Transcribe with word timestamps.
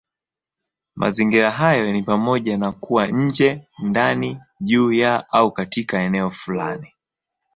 Mazingira 0.95 1.51
hayo 1.51 1.91
ni 1.91 2.01
pamoja 2.03 2.57
na 2.57 2.71
kuwa 2.71 3.07
nje, 3.07 3.67
ndani, 3.79 4.37
juu 4.59 4.91
ya, 4.93 5.29
au 5.29 5.51
katika 5.51 5.99
eneo 6.01 6.29
fulani. 6.29 6.93